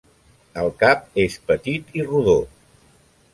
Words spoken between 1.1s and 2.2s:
és petit i